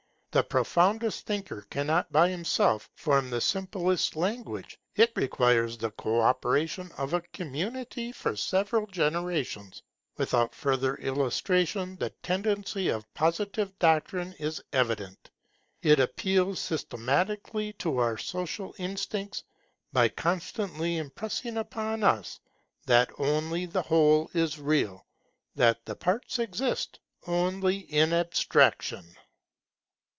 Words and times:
The 0.33 0.43
profoundest 0.43 1.25
thinker 1.25 1.65
cannot 1.69 2.09
by 2.09 2.29
himself 2.29 2.89
form 2.95 3.29
the 3.29 3.41
simplest 3.41 4.15
language; 4.15 4.79
it 4.95 5.11
requires 5.17 5.77
the 5.77 5.91
co 5.91 6.21
operation 6.21 6.89
of 6.97 7.11
a 7.13 7.19
community 7.33 8.13
for 8.13 8.37
several 8.37 8.87
generations. 8.87 9.83
Without 10.15 10.55
further 10.55 10.95
illustration, 10.95 11.97
the 11.97 12.11
tendency 12.23 12.87
of 12.87 13.13
Positive 13.13 13.77
doctrine 13.77 14.31
is 14.39 14.63
evident. 14.71 15.29
It 15.81 15.99
appeals 15.99 16.61
systematically 16.61 17.73
to 17.79 17.97
our 17.97 18.17
social 18.17 18.73
instincts, 18.77 19.43
by 19.91 20.07
constantly 20.07 20.95
impressing 20.95 21.57
upon 21.57 22.05
us 22.05 22.39
that 22.85 23.11
only 23.19 23.65
the 23.65 23.81
Whole 23.81 24.31
is 24.33 24.57
real; 24.59 25.05
that 25.55 25.83
the 25.85 25.97
Parts 25.97 26.39
exist 26.39 27.01
only 27.27 27.79
in 27.79 28.13
abstraction. 28.13 29.17